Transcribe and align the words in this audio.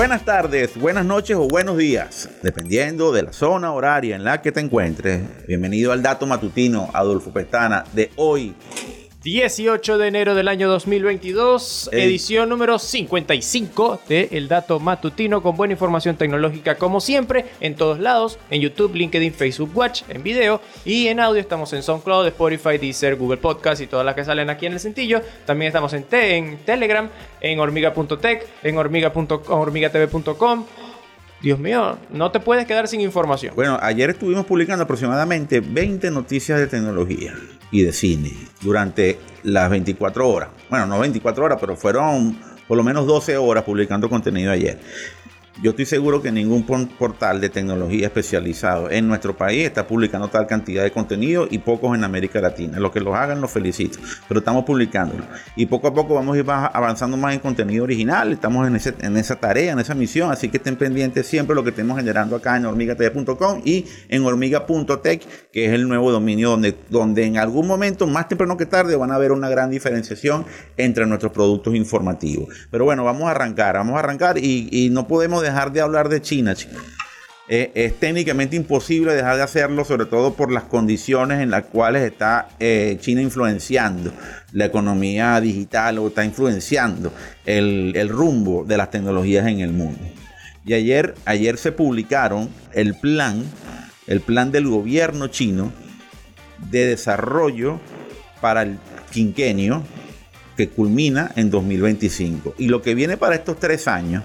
Buenas 0.00 0.24
tardes, 0.24 0.78
buenas 0.80 1.04
noches 1.04 1.36
o 1.36 1.46
buenos 1.46 1.76
días, 1.76 2.30
dependiendo 2.42 3.12
de 3.12 3.22
la 3.22 3.34
zona 3.34 3.70
horaria 3.74 4.16
en 4.16 4.24
la 4.24 4.40
que 4.40 4.50
te 4.50 4.58
encuentres. 4.60 5.20
Bienvenido 5.46 5.92
al 5.92 6.02
dato 6.02 6.24
matutino 6.26 6.88
Adolfo 6.94 7.34
Pestana 7.34 7.84
de 7.92 8.10
hoy, 8.16 8.54
18 9.22 9.98
de 9.98 10.08
enero 10.08 10.34
del 10.34 10.48
año 10.48 10.66
2022, 10.70 11.90
edición 11.92 12.48
número 12.48 12.78
55 12.78 14.00
de 14.08 14.30
El 14.32 14.48
Dato 14.48 14.80
Matutino 14.80 15.42
con 15.42 15.56
buena 15.56 15.72
información 15.72 16.16
tecnológica 16.16 16.76
como 16.76 17.02
siempre, 17.02 17.44
en 17.60 17.74
todos 17.74 17.98
lados, 17.98 18.38
en 18.48 18.62
YouTube, 18.62 18.94
LinkedIn, 18.94 19.34
Facebook 19.34 19.72
Watch, 19.74 20.04
en 20.08 20.22
video 20.22 20.62
y 20.86 21.08
en 21.08 21.20
audio. 21.20 21.38
Estamos 21.38 21.70
en 21.74 21.82
SoundCloud, 21.82 22.28
Spotify, 22.28 22.78
Deezer, 22.78 23.16
Google 23.16 23.36
Podcast 23.36 23.82
y 23.82 23.86
todas 23.86 24.06
las 24.06 24.14
que 24.14 24.24
salen 24.24 24.48
aquí 24.48 24.64
en 24.64 24.72
el 24.72 24.80
cintillo. 24.80 25.20
También 25.44 25.66
estamos 25.66 25.92
en, 25.92 26.06
en 26.10 26.56
Telegram, 26.64 27.10
en 27.42 27.60
hormiga.tech, 27.60 28.46
en 28.62 28.78
hormigatv.com 28.78 30.64
Dios 31.42 31.58
mío, 31.58 31.98
no 32.10 32.30
te 32.30 32.38
puedes 32.38 32.66
quedar 32.66 32.86
sin 32.86 33.00
información. 33.00 33.54
Bueno, 33.54 33.78
ayer 33.80 34.10
estuvimos 34.10 34.44
publicando 34.44 34.84
aproximadamente 34.84 35.60
20 35.60 36.10
noticias 36.10 36.58
de 36.58 36.66
tecnología 36.66 37.34
y 37.70 37.82
de 37.82 37.92
cine 37.92 38.32
durante 38.60 39.18
las 39.42 39.70
24 39.70 40.28
horas. 40.28 40.50
Bueno, 40.68 40.86
no 40.86 40.98
24 40.98 41.44
horas, 41.44 41.58
pero 41.58 41.76
fueron 41.76 42.38
por 42.68 42.76
lo 42.76 42.84
menos 42.84 43.06
12 43.06 43.38
horas 43.38 43.64
publicando 43.64 44.10
contenido 44.10 44.52
ayer. 44.52 44.78
Yo 45.62 45.72
estoy 45.72 45.84
seguro 45.84 46.22
que 46.22 46.32
ningún 46.32 46.64
portal 46.64 47.38
de 47.38 47.50
tecnología 47.50 48.06
especializado 48.06 48.90
en 48.90 49.06
nuestro 49.06 49.36
país 49.36 49.66
está 49.66 49.86
publicando 49.86 50.28
tal 50.28 50.46
cantidad 50.46 50.82
de 50.82 50.90
contenido 50.90 51.46
y 51.50 51.58
pocos 51.58 51.94
en 51.94 52.02
América 52.02 52.40
Latina. 52.40 52.80
Los 52.80 52.92
que 52.92 53.00
los 53.00 53.14
hagan 53.14 53.42
los 53.42 53.50
felicito, 53.50 53.98
pero 54.26 54.40
estamos 54.40 54.64
publicándolo. 54.64 55.22
Y 55.56 55.66
poco 55.66 55.88
a 55.88 55.92
poco 55.92 56.14
vamos 56.14 56.34
a 56.34 56.38
ir 56.38 56.46
avanzando 56.48 57.18
más 57.18 57.34
en 57.34 57.40
contenido 57.40 57.84
original. 57.84 58.32
Estamos 58.32 58.66
en, 58.66 58.96
en 59.04 59.16
esa 59.18 59.36
tarea, 59.36 59.72
en 59.72 59.80
esa 59.80 59.94
misión, 59.94 60.32
así 60.32 60.48
que 60.48 60.56
estén 60.56 60.76
pendientes 60.76 61.26
siempre 61.26 61.54
lo 61.54 61.62
que 61.62 61.70
estemos 61.70 61.98
generando 61.98 62.36
acá 62.36 62.56
en 62.56 62.64
hormigatv.com 62.64 63.60
y 63.62 63.84
en 64.08 64.24
hormiga.tech, 64.24 65.50
que 65.52 65.66
es 65.66 65.72
el 65.74 65.86
nuevo 65.86 66.10
dominio 66.10 66.48
donde, 66.52 66.74
donde 66.88 67.26
en 67.26 67.36
algún 67.36 67.66
momento, 67.66 68.06
más 68.06 68.28
temprano 68.28 68.56
que 68.56 68.64
tarde, 68.64 68.96
van 68.96 69.12
a 69.12 69.18
ver 69.18 69.30
una 69.30 69.50
gran 69.50 69.68
diferenciación 69.68 70.46
entre 70.78 71.04
nuestros 71.04 71.32
productos 71.32 71.74
informativos. 71.74 72.48
Pero 72.70 72.86
bueno, 72.86 73.04
vamos 73.04 73.24
a 73.24 73.32
arrancar, 73.32 73.74
vamos 73.74 73.96
a 73.96 73.98
arrancar 73.98 74.38
y, 74.38 74.70
y 74.72 74.88
no 74.88 75.06
podemos 75.06 75.42
dejar 75.42 75.49
dejar 75.50 75.72
de 75.72 75.80
hablar 75.80 76.08
de 76.08 76.22
China. 76.22 76.54
Eh, 77.52 77.72
es 77.74 77.98
técnicamente 77.98 78.54
imposible 78.54 79.12
dejar 79.12 79.36
de 79.36 79.42
hacerlo, 79.42 79.84
sobre 79.84 80.06
todo 80.06 80.34
por 80.34 80.52
las 80.52 80.62
condiciones 80.62 81.40
en 81.40 81.50
las 81.50 81.64
cuales 81.64 82.04
está 82.04 82.48
eh, 82.60 82.96
China 83.00 83.22
influenciando 83.22 84.12
la 84.52 84.66
economía 84.66 85.40
digital 85.40 85.98
o 85.98 86.06
está 86.06 86.24
influenciando 86.24 87.12
el, 87.44 88.08
rumbo 88.08 88.64
de 88.64 88.76
las 88.76 88.92
tecnologías 88.92 89.48
en 89.48 89.58
el 89.58 89.72
mundo. 89.72 89.98
Y 90.64 90.74
ayer, 90.74 91.16
ayer 91.24 91.58
se 91.58 91.72
publicaron 91.72 92.48
el 92.72 92.94
plan, 92.94 93.42
el 94.06 94.20
plan 94.20 94.52
del 94.52 94.68
gobierno 94.68 95.26
chino 95.26 95.72
de 96.70 96.86
desarrollo 96.86 97.80
para 98.40 98.62
el 98.62 98.78
quinquenio 99.10 99.82
que 100.56 100.68
culmina 100.68 101.32
en 101.34 101.50
2025. 101.50 102.54
Y 102.58 102.68
lo 102.68 102.80
que 102.80 102.94
viene 102.94 103.16
para 103.16 103.34
estos 103.34 103.58
tres 103.58 103.88
años 103.88 104.22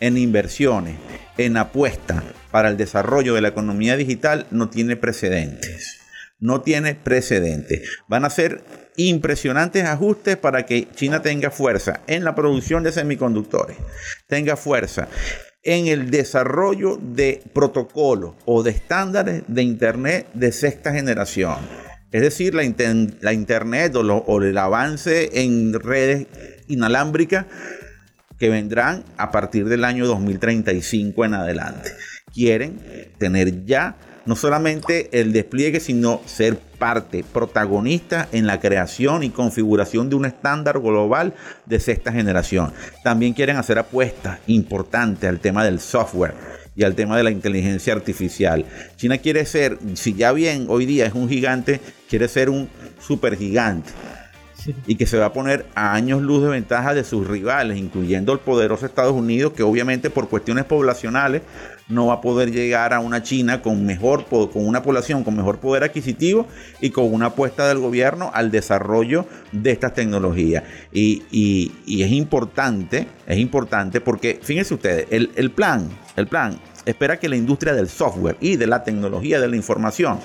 en 0.00 0.18
inversiones, 0.18 0.96
en 1.38 1.56
apuestas 1.56 2.22
para 2.50 2.68
el 2.68 2.76
desarrollo 2.76 3.34
de 3.34 3.40
la 3.40 3.48
economía 3.48 3.96
digital 3.96 4.46
no 4.50 4.68
tiene 4.68 4.96
precedentes. 4.96 6.00
No 6.38 6.60
tiene 6.60 6.94
precedentes. 6.94 7.88
Van 8.08 8.24
a 8.24 8.30
ser 8.30 8.62
impresionantes 8.96 9.84
ajustes 9.84 10.36
para 10.36 10.66
que 10.66 10.88
China 10.94 11.22
tenga 11.22 11.50
fuerza 11.50 12.00
en 12.06 12.24
la 12.24 12.34
producción 12.34 12.82
de 12.82 12.92
semiconductores, 12.92 13.76
tenga 14.26 14.56
fuerza 14.56 15.08
en 15.62 15.88
el 15.88 16.10
desarrollo 16.10 16.96
de 16.96 17.42
protocolos 17.52 18.34
o 18.44 18.62
de 18.62 18.70
estándares 18.70 19.42
de 19.48 19.62
Internet 19.62 20.28
de 20.32 20.52
sexta 20.52 20.92
generación. 20.92 21.56
Es 22.12 22.22
decir, 22.22 22.54
la, 22.54 23.32
Internet 23.32 23.96
o, 23.96 24.00
o 24.00 24.42
el 24.42 24.56
avance 24.56 25.42
en 25.42 25.74
redes 25.74 26.28
inalámbricas 26.68 27.46
que 28.38 28.48
vendrán 28.48 29.04
a 29.16 29.30
partir 29.30 29.66
del 29.68 29.84
año 29.84 30.06
2035 30.06 31.24
en 31.24 31.34
adelante. 31.34 31.90
Quieren 32.32 32.80
tener 33.18 33.64
ya 33.64 33.96
no 34.26 34.34
solamente 34.34 35.08
el 35.12 35.32
despliegue, 35.32 35.80
sino 35.80 36.20
ser 36.26 36.58
parte 36.58 37.24
protagonista 37.32 38.28
en 38.32 38.46
la 38.46 38.60
creación 38.60 39.22
y 39.22 39.30
configuración 39.30 40.10
de 40.10 40.16
un 40.16 40.26
estándar 40.26 40.80
global 40.80 41.34
de 41.64 41.80
sexta 41.80 42.12
generación. 42.12 42.72
También 43.04 43.32
quieren 43.32 43.56
hacer 43.56 43.78
apuestas 43.78 44.40
importantes 44.48 45.28
al 45.28 45.38
tema 45.38 45.64
del 45.64 45.80
software 45.80 46.34
y 46.74 46.82
al 46.82 46.94
tema 46.94 47.16
de 47.16 47.22
la 47.22 47.30
inteligencia 47.30 47.94
artificial. 47.94 48.66
China 48.96 49.16
quiere 49.18 49.46
ser, 49.46 49.78
si 49.94 50.12
ya 50.12 50.32
bien 50.32 50.66
hoy 50.68 50.84
día 50.86 51.06
es 51.06 51.14
un 51.14 51.28
gigante, 51.28 51.80
quiere 52.08 52.28
ser 52.28 52.50
un 52.50 52.68
supergigante 53.00 53.92
y 54.86 54.96
que 54.96 55.06
se 55.06 55.18
va 55.18 55.26
a 55.26 55.32
poner 55.32 55.66
a 55.74 55.94
años 55.94 56.22
luz 56.22 56.42
de 56.42 56.48
ventaja 56.48 56.94
de 56.94 57.04
sus 57.04 57.26
rivales, 57.26 57.78
incluyendo 57.78 58.32
el 58.32 58.38
poderoso 58.38 58.86
Estados 58.86 59.12
Unidos, 59.12 59.52
que 59.52 59.62
obviamente 59.62 60.10
por 60.10 60.28
cuestiones 60.28 60.64
poblacionales 60.64 61.42
no 61.88 62.06
va 62.06 62.14
a 62.14 62.20
poder 62.20 62.50
llegar 62.50 62.92
a 62.92 63.00
una 63.00 63.22
China 63.22 63.62
con 63.62 63.86
mejor 63.86 64.26
con 64.26 64.66
una 64.66 64.82
población 64.82 65.22
con 65.24 65.36
mejor 65.36 65.58
poder 65.58 65.84
adquisitivo 65.84 66.46
y 66.80 66.90
con 66.90 67.12
una 67.12 67.26
apuesta 67.26 67.68
del 67.68 67.78
gobierno 67.78 68.30
al 68.34 68.50
desarrollo 68.50 69.26
de 69.52 69.70
estas 69.70 69.94
tecnologías. 69.94 70.64
Y, 70.92 71.72
es 71.86 72.12
importante, 72.12 73.06
es 73.26 73.38
importante 73.38 74.00
porque, 74.00 74.38
fíjense 74.42 74.74
ustedes, 74.74 75.06
el, 75.10 75.30
el 75.36 75.50
plan, 75.50 75.88
el 76.16 76.26
plan 76.26 76.58
espera 76.84 77.18
que 77.18 77.28
la 77.28 77.36
industria 77.36 77.74
del 77.74 77.88
software 77.88 78.36
y 78.40 78.56
de 78.56 78.66
la 78.66 78.84
tecnología 78.84 79.40
de 79.40 79.48
la 79.48 79.56
información, 79.56 80.18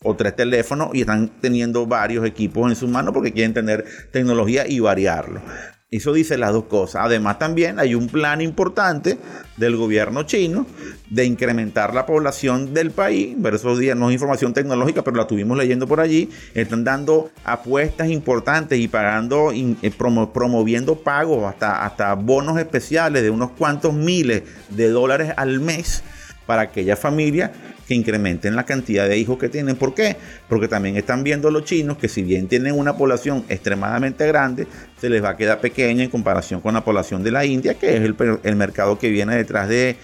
o 0.02 0.16
tres 0.16 0.34
teléfonos 0.36 0.90
y 0.92 1.00
están 1.00 1.28
teniendo 1.40 1.86
varios 1.86 2.26
equipos 2.26 2.68
en 2.68 2.76
sus 2.76 2.90
manos 2.90 3.14
porque 3.14 3.32
quieren 3.32 3.54
tener 3.54 3.84
tecnología 4.12 4.66
y 4.68 4.80
variarlo. 4.80 5.40
Eso 5.94 6.12
dice 6.12 6.36
las 6.36 6.52
dos 6.52 6.64
cosas. 6.64 7.02
Además 7.04 7.38
también 7.38 7.78
hay 7.78 7.94
un 7.94 8.08
plan 8.08 8.40
importante 8.40 9.16
del 9.56 9.76
gobierno 9.76 10.24
chino 10.24 10.66
de 11.08 11.24
incrementar 11.24 11.94
la 11.94 12.04
población 12.04 12.74
del 12.74 12.90
país. 12.90 13.36
Pero 13.40 13.78
días 13.78 13.96
no 13.96 14.08
es 14.08 14.14
información 14.14 14.52
tecnológica, 14.52 15.04
pero 15.04 15.16
la 15.16 15.22
estuvimos 15.22 15.56
leyendo 15.56 15.86
por 15.86 16.00
allí. 16.00 16.28
Están 16.52 16.82
dando 16.82 17.30
apuestas 17.44 18.08
importantes 18.08 18.76
y 18.80 18.88
pagando, 18.88 19.52
eh, 19.52 19.92
promoviendo 19.96 20.96
pagos 20.96 21.44
hasta, 21.44 21.84
hasta 21.84 22.14
bonos 22.14 22.58
especiales 22.58 23.22
de 23.22 23.30
unos 23.30 23.52
cuantos 23.52 23.94
miles 23.94 24.42
de 24.70 24.88
dólares 24.88 25.32
al 25.36 25.60
mes 25.60 26.02
para 26.46 26.62
aquella 26.62 26.96
familia 26.96 27.52
que 27.86 27.94
incrementen 27.94 28.56
la 28.56 28.64
cantidad 28.64 29.08
de 29.08 29.18
hijos 29.18 29.38
que 29.38 29.48
tienen. 29.48 29.76
¿Por 29.76 29.94
qué? 29.94 30.16
Porque 30.48 30.68
también 30.68 30.96
están 30.96 31.22
viendo 31.22 31.50
los 31.50 31.64
chinos 31.64 31.98
que 31.98 32.08
si 32.08 32.22
bien 32.22 32.48
tienen 32.48 32.78
una 32.78 32.96
población 32.96 33.44
extremadamente 33.48 34.26
grande, 34.26 34.66
se 35.00 35.10
les 35.10 35.22
va 35.22 35.30
a 35.30 35.36
quedar 35.36 35.60
pequeña 35.60 36.02
en 36.04 36.10
comparación 36.10 36.60
con 36.60 36.74
la 36.74 36.84
población 36.84 37.22
de 37.22 37.30
la 37.30 37.44
India, 37.44 37.74
que 37.74 37.96
es 37.96 38.02
el, 38.02 38.56
mercado 38.56 38.98
que 38.98 39.10
viene 39.10 39.36
detrás 39.36 39.68
de, 39.68 39.96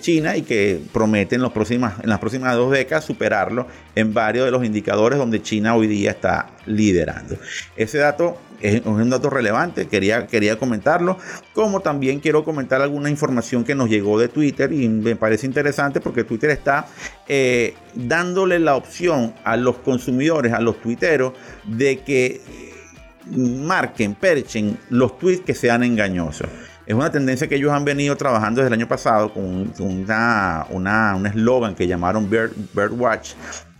China 0.00 0.36
y 0.36 0.42
que 0.42 0.80
promete 0.92 1.36
en, 1.36 1.42
las 1.42 1.52
próximas 1.52 2.56
dos 2.56 2.72
décadas 2.72 3.04
superarlo 3.04 3.66
en 3.94 4.12
varios 4.12 4.44
de 4.44 4.50
los 4.50 4.64
indicadores 4.64 5.18
donde 5.18 5.42
China 5.42 5.74
hoy 5.74 5.86
día 5.86 6.10
está 6.10 6.50
liderando. 6.66 7.36
Ese 7.76 7.98
dato 7.98 8.38
es 8.60 8.84
un 8.86 9.10
dato 9.10 9.28
relevante, 9.28 9.88
quería 9.88 10.56
comentarlo, 10.56 11.18
como 11.52 11.80
también 11.80 12.20
quiero 12.20 12.44
comentar 12.44 12.80
alguna 12.80 13.10
información 13.10 13.64
que 13.64 13.74
nos 13.74 13.90
llegó 13.90 14.20
de 14.20 14.28
Twitter 14.28 14.72
y 14.72 14.88
me 14.88 15.16
parece 15.16 15.46
interesante 15.46 15.81
porque 16.00 16.24
Twitter 16.24 16.50
está 16.50 16.86
eh, 17.28 17.74
dándole 17.94 18.58
la 18.58 18.76
opción 18.76 19.34
a 19.44 19.56
los 19.56 19.78
consumidores, 19.78 20.52
a 20.52 20.60
los 20.60 20.80
tuiteros, 20.80 21.32
de 21.64 22.00
que 22.00 22.40
marquen, 23.26 24.14
perchen 24.14 24.78
los 24.90 25.18
tweets 25.18 25.44
que 25.44 25.54
sean 25.54 25.82
engañosos. 25.82 26.48
Es 26.84 26.94
una 26.94 27.10
tendencia 27.10 27.48
que 27.48 27.54
ellos 27.54 27.72
han 27.72 27.84
venido 27.84 28.16
trabajando 28.16 28.60
desde 28.60 28.74
el 28.74 28.80
año 28.80 28.88
pasado 28.88 29.32
con 29.32 29.72
un 29.78 31.26
eslogan 31.26 31.74
que 31.76 31.86
llamaron 31.86 32.28
Bird, 32.28 32.52
Birdwatch, 32.74 33.34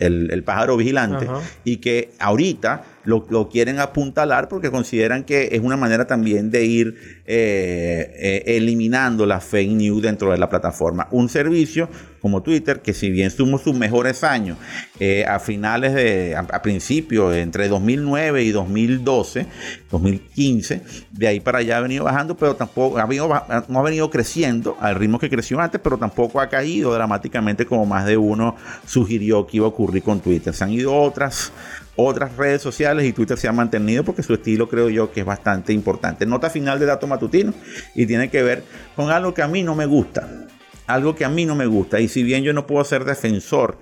el, 0.06 0.30
el, 0.30 0.42
pájaro 0.44 0.76
vigilante, 0.76 1.26
y 1.64 1.78
que 1.78 2.12
ahorita 2.18 2.84
lo, 3.04 3.48
quieren 3.48 3.78
apuntalar 3.80 4.48
porque 4.48 4.70
consideran 4.70 5.24
que 5.24 5.50
es 5.52 5.60
una 5.60 5.76
manera 5.76 6.06
también 6.06 6.50
de 6.50 6.64
ir 6.64 7.22
eh, 7.26 8.14
eh, 8.16 8.56
eliminando 8.56 9.26
la 9.26 9.40
fake 9.40 9.72
news 9.72 10.02
dentro 10.02 10.30
de 10.30 10.38
la 10.38 10.48
plataforma. 10.48 11.08
Un 11.10 11.28
servicio 11.28 11.88
como 12.20 12.42
Twitter, 12.42 12.80
que 12.80 12.94
si 12.94 13.10
bien 13.10 13.32
tuvo 13.36 13.58
sus 13.58 13.74
mejores 13.76 14.22
años 14.22 14.56
eh, 15.00 15.24
a 15.26 15.40
finales 15.40 15.92
de, 15.94 16.36
a, 16.36 16.62
principios, 16.62 17.34
entre 17.34 17.66
2009 17.66 18.44
y 18.44 18.52
2012, 18.52 19.46
2015, 19.90 20.82
de 21.10 21.26
ahí 21.26 21.40
para 21.40 21.58
allá 21.58 21.78
ha 21.78 21.80
venido 21.80 22.04
bajando, 22.04 22.36
pero 22.36 22.54
tampoco 22.54 22.98
ha 22.98 23.06
venido, 23.06 23.28
no 23.68 23.78
ha 23.78 23.82
venido 23.82 24.08
creciendo 24.10 24.76
al 24.80 24.94
ritmo 24.94 25.18
que 25.18 25.28
creció 25.28 25.58
antes, 25.58 25.80
pero 25.82 25.98
tampoco 25.98 26.40
ha 26.40 26.48
caído 26.48 26.94
dramáticamente 26.94 27.66
como 27.66 27.86
más 27.86 28.06
de 28.06 28.16
uno 28.16 28.54
sugirió 28.86 29.44
que 29.48 29.56
iba 29.56 29.66
a 29.66 29.70
con 30.00 30.20
Twitter. 30.20 30.54
Se 30.54 30.64
han 30.64 30.70
ido 30.70 30.94
otras 30.94 31.52
otras 31.96 32.36
redes 32.36 32.62
sociales 32.62 33.04
y 33.04 33.12
Twitter 33.12 33.38
se 33.38 33.48
ha 33.48 33.52
mantenido 33.52 34.04
porque 34.04 34.22
su 34.22 34.34
estilo 34.34 34.68
creo 34.68 34.88
yo 34.88 35.12
que 35.12 35.20
es 35.20 35.26
bastante 35.26 35.72
importante. 35.72 36.24
Nota 36.24 36.48
final 36.48 36.78
de 36.78 36.86
dato 36.86 37.06
matutino 37.06 37.52
y 37.94 38.06
tiene 38.06 38.30
que 38.30 38.42
ver 38.42 38.64
con 38.96 39.10
algo 39.10 39.34
que 39.34 39.42
a 39.42 39.48
mí 39.48 39.62
no 39.62 39.74
me 39.74 39.86
gusta. 39.86 40.46
Algo 40.86 41.14
que 41.14 41.24
a 41.24 41.28
mí 41.28 41.44
no 41.44 41.54
me 41.54 41.66
gusta. 41.66 42.00
Y 42.00 42.08
si 42.08 42.22
bien 42.22 42.44
yo 42.44 42.52
no 42.52 42.66
puedo 42.66 42.84
ser 42.84 43.04
defensor 43.04 43.78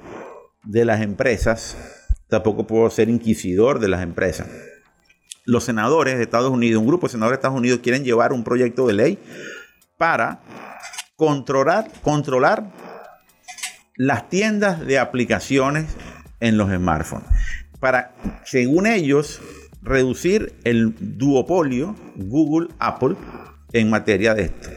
de 0.65 0.85
las 0.85 1.01
empresas, 1.01 1.77
tampoco 2.29 2.67
puedo 2.67 2.91
ser 2.91 3.09
inquisidor 3.09 3.79
de 3.79 3.89
las 3.89 4.03
empresas. 4.03 4.49
Los 5.45 5.65
senadores 5.65 6.17
de 6.17 6.23
Estados 6.23 6.51
Unidos, 6.51 6.81
un 6.81 6.87
grupo 6.87 7.07
de 7.07 7.13
senadores 7.13 7.39
de 7.39 7.41
Estados 7.41 7.59
Unidos 7.59 7.81
quieren 7.83 8.05
llevar 8.05 8.33
un 8.33 8.45
proyecto 8.45 8.87
de 8.87 8.93
ley 8.93 9.19
para 9.97 10.43
controlar, 11.17 11.91
controlar 12.03 12.71
las 14.01 14.31
tiendas 14.31 14.87
de 14.87 14.99
aplicaciones 14.99 15.85
en 16.41 16.57
los 16.57 16.71
smartphones 16.71 17.29
para, 17.81 18.15
según 18.47 18.87
ellos, 18.87 19.43
reducir 19.83 20.55
el 20.65 20.95
duopolio 20.99 21.95
Google-Apple 22.17 23.17
en 23.75 23.91
materia 23.91 24.33
de 24.33 24.45
esto. 24.45 24.71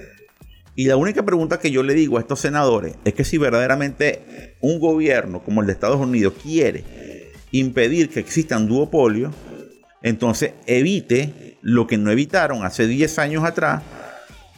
Y 0.76 0.88
la 0.88 0.98
única 0.98 1.24
pregunta 1.24 1.58
que 1.58 1.72
yo 1.72 1.84
le 1.84 1.94
digo 1.94 2.18
a 2.18 2.20
estos 2.20 2.42
senadores 2.42 2.98
es 3.06 3.14
que 3.14 3.24
si 3.24 3.38
verdaderamente 3.38 4.58
un 4.60 4.82
gobierno 4.82 5.42
como 5.42 5.62
el 5.62 5.68
de 5.68 5.74
Estados 5.74 6.02
Unidos 6.02 6.34
quiere 6.44 7.32
impedir 7.52 8.10
que 8.10 8.20
exista 8.20 8.58
un 8.58 8.68
duopolio, 8.68 9.32
entonces 10.02 10.52
evite 10.66 11.60
lo 11.62 11.88
que 11.88 11.98
no 11.98 12.12
evitaron 12.12 12.66
hace 12.66 12.88
10 12.88 13.20
años 13.20 13.46
atrás, 13.46 13.84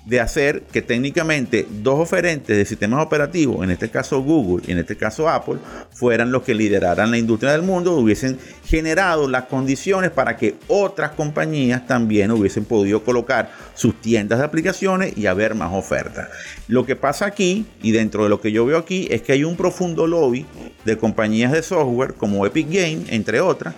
de 0.06 0.20
hacer 0.20 0.62
que 0.72 0.82
técnicamente 0.82 1.68
dos 1.82 2.00
oferentes 2.00 2.56
de 2.56 2.66
sistemas 2.66 3.04
operativos, 3.04 3.64
en 3.64 3.72
este 3.72 3.90
caso 3.90 4.22
Google 4.22 4.64
y 4.68 4.72
en 4.72 4.78
este 4.78 4.96
caso 4.96 5.28
Apple, 5.28 5.58
fueran 5.92 6.32
los 6.32 6.44
que 6.44 6.54
lideraran 6.54 7.12
la 7.12 7.18
industria 7.18 7.52
del 7.52 7.64
mundo, 7.64 7.94
hubiesen 7.94 8.38
generado 8.66 9.28
las 9.28 9.46
condiciones 9.46 10.12
para 10.12 10.38
que 10.38 10.56
otras 10.68 11.12
compañías 11.12 11.88
también 11.88 12.32
hubiesen 12.32 12.66
podido 12.66 13.04
colocar 13.04 13.52
sus 13.74 14.00
tiendas 14.00 14.40
de 14.40 14.46
aplicaciones 14.46 15.18
y 15.18 15.26
haber 15.26 15.56
más 15.56 15.74
ofertas. 15.74 16.30
Lo 16.68 16.86
que 16.86 16.96
pasa 16.96 17.26
aquí, 17.26 17.66
y 17.82 17.92
dentro 17.92 18.24
de 18.24 18.30
lo 18.30 18.42
que 18.42 18.52
yo 18.52 18.66
veo 18.66 18.78
aquí, 18.78 19.08
es 19.10 19.22
que 19.24 19.34
hay 19.34 19.44
un 19.44 19.58
profundo 19.58 20.06
lobby 20.06 20.46
de 20.86 20.98
compañías 20.98 21.52
de 21.52 21.64
software 21.64 22.14
como 22.14 22.46
Epic 22.46 22.68
Games, 22.68 23.10
entre 23.10 23.42
otras, 23.42 23.74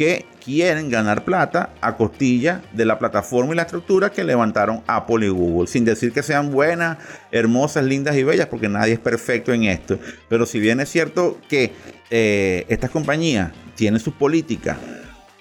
que 0.00 0.24
quieren 0.42 0.88
ganar 0.88 1.26
plata 1.26 1.74
a 1.82 1.98
costilla 1.98 2.62
de 2.72 2.86
la 2.86 2.98
plataforma 2.98 3.52
y 3.52 3.56
la 3.56 3.64
estructura 3.64 4.10
que 4.10 4.24
levantaron 4.24 4.82
Apple 4.86 5.26
y 5.26 5.28
Google. 5.28 5.66
Sin 5.66 5.84
decir 5.84 6.10
que 6.10 6.22
sean 6.22 6.50
buenas, 6.50 6.96
hermosas, 7.30 7.84
lindas 7.84 8.16
y 8.16 8.22
bellas, 8.22 8.46
porque 8.46 8.70
nadie 8.70 8.94
es 8.94 8.98
perfecto 8.98 9.52
en 9.52 9.64
esto. 9.64 9.98
Pero 10.30 10.46
si 10.46 10.58
bien 10.58 10.80
es 10.80 10.88
cierto 10.88 11.36
que 11.50 11.72
eh, 12.08 12.64
estas 12.70 12.88
compañías 12.88 13.52
tienen 13.74 14.00
sus 14.00 14.14
políticas 14.14 14.78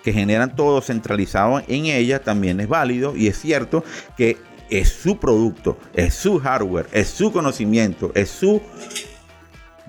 que 0.04 0.12
generan 0.12 0.54
todo 0.54 0.82
centralizado 0.82 1.62
en 1.66 1.86
ellas, 1.86 2.22
también 2.22 2.60
es 2.60 2.68
válido 2.68 3.16
y 3.16 3.28
es 3.28 3.40
cierto 3.40 3.86
que 4.18 4.36
es 4.70 4.90
su 4.90 5.20
producto, 5.20 5.80
es 5.94 6.16
su 6.16 6.38
hardware, 6.38 6.88
es 6.92 7.08
su 7.08 7.32
conocimiento, 7.32 8.12
es 8.14 8.30
su 8.30 8.62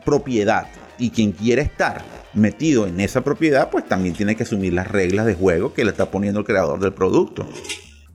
propiedad. 0.05 0.69
Y 0.97 1.11
quien 1.11 1.33
quiere 1.33 1.63
estar 1.63 2.20
metido 2.35 2.87
en 2.87 3.01
esa 3.01 3.23
propiedad, 3.23 3.71
pues 3.71 3.87
también 3.87 4.15
tiene 4.15 4.37
que 4.37 4.45
asumir 4.45 4.73
las 4.73 4.89
reglas 4.89 5.27
de 5.27 5.35
juego 5.35 5.75
que 5.75 5.85
le 5.85 5.91
está 5.91 6.11
poniendo 6.11 6.41
el 6.41 6.47
creador 6.47 6.81
del 6.81 6.93
producto. 6.93 7.47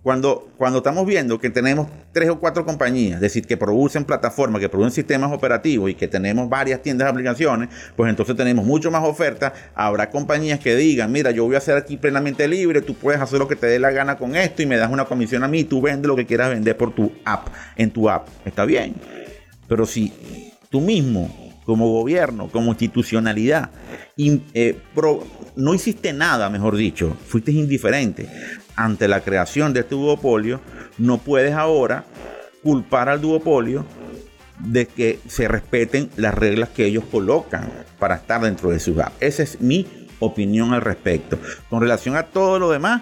Cuando, 0.05 0.51
cuando 0.57 0.77
estamos 0.77 1.07
viendo 1.07 1.39
que 1.39 1.49
tenemos 1.49 1.87
tres 2.11 2.29
o 2.29 2.39
cuatro 2.39 2.63
compañías, 2.63 3.15
es 3.15 3.21
decir, 3.21 3.47
que 3.47 3.57
producen 3.57 4.05
plataformas, 4.05 4.61
que 4.61 4.69
producen 4.69 4.91
sistemas 4.91 5.31
operativos 5.33 5.89
y 5.89 5.95
que 5.95 6.07
tenemos 6.07 6.47
varias 6.47 6.83
tiendas 6.83 7.07
de 7.07 7.09
aplicaciones, 7.09 7.69
pues 7.95 8.11
entonces 8.11 8.35
tenemos 8.35 8.63
mucho 8.65 8.91
más 8.91 9.03
oferta. 9.03 9.51
Habrá 9.73 10.11
compañías 10.11 10.59
que 10.59 10.75
digan, 10.75 11.11
mira, 11.11 11.31
yo 11.31 11.45
voy 11.45 11.55
a 11.55 11.59
ser 11.59 11.75
aquí 11.75 11.97
plenamente 11.97 12.47
libre, 12.47 12.83
tú 12.83 12.93
puedes 12.93 13.19
hacer 13.19 13.39
lo 13.39 13.47
que 13.47 13.55
te 13.55 13.65
dé 13.65 13.79
la 13.79 13.89
gana 13.89 14.15
con 14.15 14.35
esto 14.35 14.61
y 14.61 14.67
me 14.67 14.77
das 14.77 14.91
una 14.91 15.05
comisión 15.05 15.43
a 15.43 15.47
mí, 15.47 15.63
tú 15.63 15.81
vendes 15.81 16.07
lo 16.07 16.15
que 16.15 16.27
quieras 16.27 16.51
vender 16.51 16.77
por 16.77 16.93
tu 16.93 17.11
app, 17.25 17.47
en 17.75 17.89
tu 17.89 18.07
app. 18.07 18.27
Está 18.45 18.65
bien. 18.65 18.93
Pero 19.67 19.87
si 19.87 20.13
tú 20.69 20.81
mismo 20.81 21.44
como 21.65 21.91
gobierno, 21.91 22.49
como 22.49 22.71
institucionalidad, 22.71 23.71
eh, 24.17 24.77
no 25.55 25.73
hiciste 25.73 26.13
nada, 26.13 26.49
mejor 26.49 26.75
dicho, 26.75 27.17
fuiste 27.25 27.51
indiferente 27.51 28.29
ante 28.75 29.07
la 29.07 29.21
creación 29.21 29.73
de 29.73 29.81
este 29.81 29.95
duopolio, 29.95 30.61
no 30.97 31.17
puedes 31.17 31.53
ahora 31.53 32.05
culpar 32.63 33.09
al 33.09 33.21
duopolio 33.21 33.85
de 34.59 34.85
que 34.85 35.19
se 35.27 35.47
respeten 35.47 36.09
las 36.15 36.33
reglas 36.33 36.69
que 36.69 36.85
ellos 36.85 37.03
colocan 37.11 37.69
para 37.99 38.15
estar 38.15 38.41
dentro 38.41 38.69
de 38.69 38.79
su 38.79 38.99
app. 39.01 39.13
Esa 39.19 39.43
es 39.43 39.59
mi 39.59 40.07
opinión 40.19 40.73
al 40.73 40.81
respecto. 40.81 41.37
Con 41.69 41.81
relación 41.81 42.15
a 42.15 42.23
todo 42.23 42.59
lo 42.59 42.71
demás, 42.71 43.01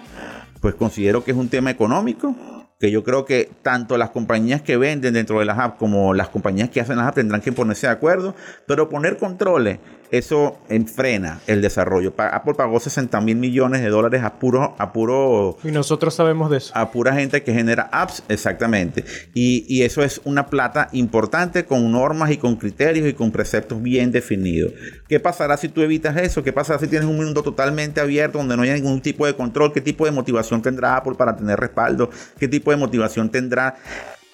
pues 0.60 0.74
considero 0.74 1.22
que 1.24 1.30
es 1.30 1.36
un 1.36 1.48
tema 1.48 1.70
económico, 1.70 2.34
que 2.84 2.90
yo 2.90 3.02
creo 3.02 3.24
que 3.24 3.48
tanto 3.62 3.96
las 3.96 4.10
compañías 4.10 4.60
que 4.60 4.76
venden 4.76 5.14
dentro 5.14 5.38
de 5.38 5.46
las 5.46 5.58
apps 5.58 5.78
como 5.78 6.12
las 6.12 6.28
compañías 6.28 6.68
que 6.68 6.82
hacen 6.82 6.98
las 6.98 7.06
apps 7.06 7.14
tendrán 7.14 7.40
que 7.40 7.50
ponerse 7.50 7.86
de 7.86 7.94
acuerdo, 7.94 8.34
pero 8.66 8.90
poner 8.90 9.16
controles 9.16 9.78
eso 10.10 10.58
enfrena 10.68 11.40
el 11.46 11.62
desarrollo. 11.62 12.12
Apple 12.16 12.54
pagó 12.54 12.80
60 12.80 13.20
mil 13.20 13.36
millones 13.36 13.82
de 13.82 13.88
dólares 13.88 14.22
a 14.22 14.34
puro, 14.34 14.74
a 14.78 14.92
puro... 14.92 15.56
Y 15.64 15.68
nosotros 15.68 16.14
sabemos 16.14 16.50
de 16.50 16.58
eso. 16.58 16.72
A 16.76 16.90
pura 16.90 17.14
gente 17.14 17.42
que 17.42 17.52
genera 17.52 17.88
apps, 17.92 18.22
exactamente. 18.28 19.04
Y, 19.34 19.64
y 19.68 19.82
eso 19.82 20.02
es 20.02 20.20
una 20.24 20.46
plata 20.46 20.88
importante 20.92 21.64
con 21.64 21.90
normas 21.90 22.30
y 22.30 22.36
con 22.36 22.56
criterios 22.56 23.08
y 23.08 23.14
con 23.14 23.30
preceptos 23.30 23.82
bien 23.82 24.12
definidos. 24.12 24.72
¿Qué 25.08 25.20
pasará 25.20 25.56
si 25.56 25.68
tú 25.68 25.82
evitas 25.82 26.16
eso? 26.16 26.42
¿Qué 26.42 26.52
pasará 26.52 26.78
si 26.78 26.88
tienes 26.88 27.08
un 27.08 27.16
mundo 27.16 27.42
totalmente 27.42 28.00
abierto 28.00 28.38
donde 28.38 28.56
no 28.56 28.62
hay 28.62 28.70
ningún 28.70 29.00
tipo 29.00 29.26
de 29.26 29.34
control? 29.34 29.72
¿Qué 29.72 29.80
tipo 29.80 30.04
de 30.04 30.12
motivación 30.12 30.62
tendrá 30.62 30.96
Apple 30.96 31.14
para 31.16 31.36
tener 31.36 31.58
respaldo? 31.58 32.10
¿Qué 32.38 32.48
tipo 32.48 32.70
de 32.70 32.76
motivación 32.76 33.30
tendrá 33.30 33.76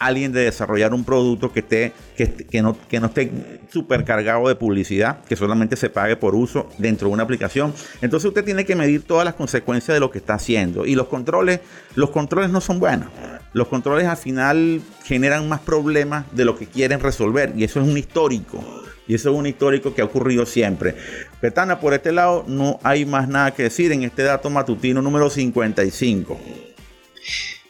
alguien 0.00 0.33
de 0.33 0.40
desarrollar 0.40 0.92
un 0.95 1.04
producto 1.04 1.52
que 1.52 1.61
esté 1.61 1.92
que, 2.16 2.62
no, 2.62 2.76
que 2.88 2.99
no 2.99 3.07
esté 3.07 3.30
supercargado 3.71 4.49
de 4.49 4.57
publicidad, 4.57 5.23
que 5.25 5.37
solamente 5.37 5.76
se 5.76 5.90
pague 5.90 6.16
por 6.16 6.35
uso 6.35 6.69
dentro 6.78 7.07
de 7.09 7.14
una 7.14 7.23
aplicación. 7.23 7.73
Entonces 8.00 8.28
usted 8.28 8.45
tiene 8.45 8.64
que 8.64 8.75
medir 8.75 9.02
todas 9.02 9.25
las 9.25 9.35
consecuencias 9.35 9.95
de 9.95 10.00
lo 10.00 10.11
que 10.11 10.19
está 10.19 10.35
haciendo. 10.35 10.87
Y 10.87 10.95
los 10.95 11.07
controles, 11.07 11.61
los 11.95 12.11
controles 12.11 12.50
no 12.50 12.61
son 12.61 12.80
buenos. 12.80 13.09
Los 13.52 13.69
controles 13.69 14.07
al 14.07 14.16
final 14.16 14.80
generan 15.04 15.49
más 15.49 15.61
problemas 15.61 16.25
de 16.33 16.47
lo 16.47 16.57
que 16.57 16.66
quieren 16.66 17.00
resolver. 17.00 17.52
Y 17.54 17.64
eso 17.64 17.80
es 17.80 17.87
un 17.87 17.99
histórico. 17.99 18.64
Y 19.07 19.14
eso 19.14 19.30
es 19.30 19.37
un 19.37 19.47
histórico 19.47 19.95
que 19.95 20.00
ha 20.00 20.04
ocurrido 20.07 20.47
siempre. 20.47 20.95
Petana, 21.40 21.78
por 21.78 21.92
este 21.92 22.12
lado 22.12 22.45
no 22.47 22.78
hay 22.83 23.04
más 23.04 23.28
nada 23.28 23.50
que 23.50 23.64
decir 23.64 23.92
en 23.92 24.04
este 24.04 24.23
dato 24.23 24.49
matutino 24.49 25.02
número 25.02 25.28
55. 25.28 26.40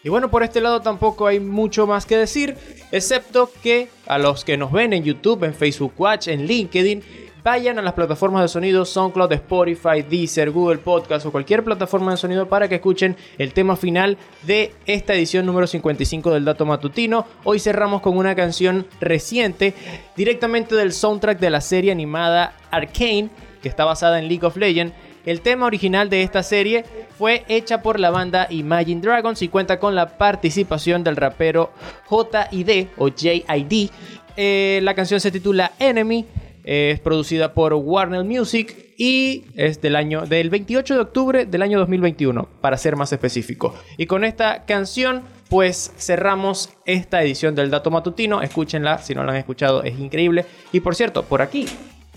Y 0.03 0.09
bueno, 0.09 0.31
por 0.31 0.43
este 0.43 0.63
lado 0.63 0.81
tampoco 0.81 1.27
hay 1.27 1.41
mucho 1.41 1.87
más 1.87 2.07
que 2.07 2.17
decir, 2.17 2.57
excepto 2.91 3.51
que 3.63 3.89
a 4.07 4.19
los 4.19 4.47
que 4.47 4.57
nos 4.57 4.73
ven 4.73 4.95
en 4.95 5.05
YouTube, 5.05 5.45
en 5.45 5.53
Facebook 5.53 5.93
Watch, 5.99 6.29
en 6.29 6.47
LinkedIn, 6.47 7.03
vayan 7.45 7.79
a 7.79 7.83
las 7.83 7.93
plataformas 7.93 8.41
de 8.41 8.49
sonido 8.49 8.87
SoundCloud, 8.87 9.31
Spotify, 9.33 10.03
Deezer, 10.09 10.51
Google 10.53 10.79
Podcast 10.79 11.27
o 11.27 11.33
cualquier 11.33 11.63
plataforma 11.65 12.13
de 12.13 12.17
sonido 12.17 12.49
para 12.49 12.67
que 12.67 12.77
escuchen 12.77 13.15
el 13.37 13.53
tema 13.53 13.77
final 13.77 14.17
de 14.45 14.73
esta 14.87 15.13
edición 15.15 15.45
número 15.45 15.67
55 15.67 16.31
del 16.31 16.47
Dato 16.47 16.65
Matutino. 16.65 17.27
Hoy 17.45 17.59
cerramos 17.59 18.01
con 18.01 18.17
una 18.17 18.35
canción 18.35 18.87
reciente 19.01 19.75
directamente 20.17 20.75
del 20.77 20.95
soundtrack 20.95 21.39
de 21.39 21.51
la 21.51 21.61
serie 21.61 21.93
animada 21.93 22.57
Arcane, 22.71 23.29
que 23.63 23.69
está 23.69 23.85
basada 23.85 24.19
en 24.19 24.29
League 24.29 24.47
of 24.47 24.57
Legends 24.57 24.95
el 25.27 25.41
tema 25.41 25.67
original 25.67 26.09
de 26.11 26.23
esta 26.23 26.43
serie 26.43 26.85
fue 27.19 27.45
hecha 27.49 27.83
por 27.83 28.01
la 28.01 28.11
banda 28.11 28.47
Imagine 28.51 29.01
Dragons 29.01 29.43
y 29.43 29.49
cuenta 29.49 29.79
con 29.79 29.95
la 29.95 30.19
participación 30.19 31.05
del 31.05 31.17
rapero 31.17 31.73
JID 32.09 32.89
o 32.97 33.09
JID. 33.09 33.91
Eh, 34.37 34.81
la 34.83 34.95
canción 34.95 35.21
se 35.21 35.31
titula 35.31 35.73
Enemy, 35.79 36.27
es 36.65 37.01
producida 37.01 37.53
por 37.53 37.75
Warner 37.75 38.25
Music 38.25 38.95
y 38.97 39.45
es 39.57 39.81
del 39.81 39.97
año 39.97 40.27
del 40.27 40.51
28 40.51 40.95
de 40.95 41.01
octubre 41.01 41.47
del 41.47 41.63
año 41.63 41.79
2021, 41.79 42.49
para 42.61 42.77
ser 42.77 42.97
más 42.97 43.13
específico. 43.13 43.75
Y 43.97 44.07
con 44.07 44.25
esta 44.25 44.65
canción 44.65 45.23
pues 45.51 45.93
cerramos 45.99 46.71
esta 46.87 47.23
edición 47.23 47.55
del 47.57 47.71
Dato 47.71 47.91
Matutino. 47.91 48.41
Escúchenla, 48.41 48.99
si 48.99 49.15
no 49.15 49.25
la 49.25 49.33
han 49.33 49.39
escuchado, 49.39 49.83
es 49.83 49.99
increíble. 49.99 50.47
Y 50.73 50.81
por 50.81 50.95
cierto, 50.95 51.25
por 51.25 51.43
aquí 51.43 51.67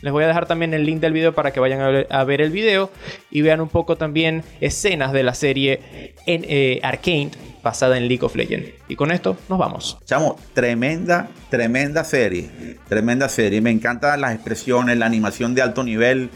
les 0.04 0.12
voy 0.12 0.26
a 0.26 0.28
dejar 0.28 0.46
también 0.48 0.74
el 0.74 0.86
link 0.86 1.00
del 1.00 1.14
video 1.14 1.34
para 1.34 1.52
que 1.52 1.62
vayan 1.62 2.06
a 2.10 2.24
ver, 2.26 2.42
el 2.42 2.52
video 2.52 2.92
y 3.32 3.42
vean 3.42 3.62
un 3.62 3.70
poco 3.70 3.96
también 3.96 4.44
escenas 4.60 5.14
de 5.14 5.24
la 5.24 5.34
serie 5.34 6.14
en 6.26 6.44
eh, 6.46 6.82
Arcane 6.84 7.32
basada 7.64 7.98
en 7.98 8.10
League 8.10 8.24
of 8.26 8.36
Legends. 8.36 8.70
Y 8.90 8.98
con 8.98 9.12
esto 9.12 9.38
nos 9.48 9.58
vamos. 9.58 9.98
Chamo, 10.04 10.38
tremenda, 10.54 11.30
tremenda 11.50 12.04
serie. 12.04 12.50
Tremenda 12.90 13.30
serie. 13.30 13.62
Me 13.62 13.72
encantan 13.72 14.20
las 14.20 14.36
expresiones, 14.36 14.98
la 14.98 15.06
animación 15.06 15.56
de 15.56 15.62
alto 15.62 15.86
nivel. 15.86 16.30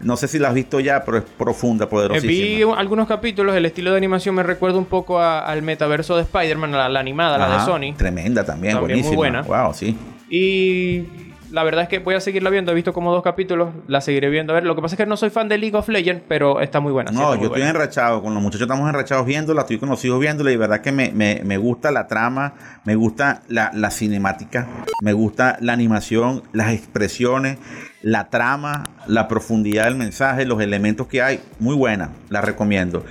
No 0.00 0.16
sé 0.16 0.26
si 0.26 0.40
la 0.40 0.48
has 0.48 0.54
visto 0.54 0.80
ya, 0.80 1.04
pero 1.04 1.18
es 1.18 1.24
profunda, 1.38 1.88
poderosísima. 1.88 2.32
vi 2.32 2.62
algunos 2.76 3.06
capítulos. 3.06 3.54
El 3.54 3.66
estilo 3.66 3.92
de 3.92 3.98
animación 3.98 4.34
me 4.34 4.42
recuerda 4.42 4.78
un 4.78 4.86
poco 4.86 5.20
al 5.20 5.62
metaverso 5.62 6.16
de 6.16 6.22
Spider-Man, 6.22 6.72
la, 6.72 6.98
animada, 6.98 7.38
la 7.38 7.58
de 7.58 7.64
Sony. 7.64 7.96
Tremenda 7.96 8.42
también, 8.42 8.74
también 8.74 9.00
buenísima. 9.00 9.08
Muy 9.10 9.16
buena. 9.16 9.42
Wow, 9.42 9.74
sí. 9.74 9.96
Y 10.28 11.31
la 11.52 11.64
verdad 11.64 11.82
es 11.82 11.88
que 11.88 11.98
voy 11.98 12.14
a 12.14 12.20
seguirla 12.20 12.48
viendo. 12.48 12.72
He 12.72 12.74
visto 12.74 12.94
como 12.94 13.12
dos 13.12 13.22
capítulos. 13.22 13.70
La 13.86 14.00
seguiré 14.00 14.30
viendo. 14.30 14.52
A 14.52 14.54
ver, 14.54 14.64
lo 14.64 14.74
que 14.74 14.80
pasa 14.80 14.94
es 14.94 14.96
que 14.96 15.04
no 15.04 15.18
soy 15.18 15.28
fan 15.28 15.48
de 15.48 15.58
League 15.58 15.76
of 15.76 15.86
Legends, 15.88 16.22
pero 16.26 16.60
está 16.60 16.80
muy 16.80 16.92
buena. 16.92 17.10
No, 17.10 17.34
yo 17.36 17.46
estoy 17.46 17.62
enrachado. 17.62 18.22
Con 18.22 18.32
los 18.32 18.42
muchachos 18.42 18.62
estamos 18.62 18.88
enrachados 18.88 19.26
viéndola. 19.26 19.60
Estoy 19.60 19.78
con 19.78 19.90
los 19.90 20.02
hijos 20.04 20.18
viéndola. 20.18 20.50
Y 20.50 20.56
verdad 20.56 20.80
que 20.80 20.92
me, 20.92 21.56
gusta 21.58 21.90
la 21.90 22.06
trama. 22.06 22.54
Me 22.84 22.94
gusta 22.94 23.42
la, 23.48 23.90
cinemática. 23.90 24.66
Me 25.02 25.12
gusta 25.12 25.58
la 25.60 25.74
animación. 25.74 26.42
Las 26.52 26.72
expresiones. 26.72 27.58
La 28.00 28.30
trama. 28.30 28.84
La 29.06 29.28
profundidad 29.28 29.84
del 29.84 29.96
mensaje. 29.96 30.46
Los 30.46 30.60
elementos 30.62 31.06
que 31.06 31.20
hay. 31.20 31.40
Muy 31.58 31.76
buena. 31.76 32.12
La 32.30 32.40
recomiendo. 32.40 33.04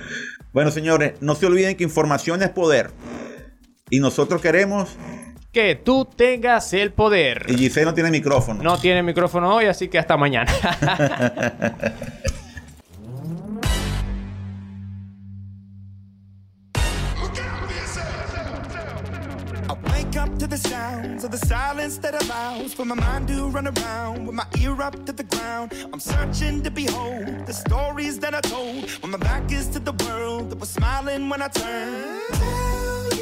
Bueno, 0.52 0.72
señores, 0.72 1.14
no 1.20 1.36
se 1.36 1.46
olviden 1.46 1.76
que 1.76 1.84
información 1.84 2.42
es 2.42 2.50
poder. 2.50 2.90
Y 3.88 4.00
nosotros 4.00 4.42
queremos 4.42 4.96
que 5.52 5.74
tú 5.76 6.06
tengas 6.06 6.72
el 6.72 6.92
poder. 6.92 7.46
Y 7.48 7.56
Giselle 7.56 7.86
no 7.86 7.94
tiene 7.94 8.10
micrófono. 8.10 8.62
No 8.62 8.78
tiene 8.78 9.02
micrófono 9.02 9.54
hoy, 9.54 9.66
así 9.66 9.88
que 9.88 9.98
hasta 9.98 10.16
mañana. 10.16 10.50
up 20.22 20.38
to 20.38 20.46
the 20.46 20.56
sounds 20.56 21.24
of 21.24 21.30
the 21.30 21.38
silence 21.38 21.98
that 21.98 22.14
allows 22.22 22.72
for 22.74 22.84
my 22.84 22.94
mind 22.94 23.26
to 23.26 23.48
run 23.48 23.66
around 23.66 24.26
with 24.26 24.36
my 24.36 24.46
ear 24.60 24.80
up 24.80 25.04
to 25.04 25.12
the 25.12 25.24
ground. 25.24 25.72
I'm 25.92 25.98
searching 25.98 26.62
to 26.62 26.70
behold 26.70 27.46
the 27.46 27.52
stories 27.52 28.18
that 28.20 28.34
I 28.34 28.40
told 28.40 28.88
when 29.02 29.10
my 29.10 29.18
back 29.18 29.50
is 29.50 29.68
to 29.68 29.80
the 29.80 29.92
world 30.04 30.50
that 30.50 30.60
was 30.60 30.68
smiling 30.68 31.28
when 31.28 31.42
I 31.42 31.48
turned. 31.48 33.21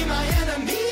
be 0.00 0.06
my 0.06 0.24
enemy. 0.40 0.89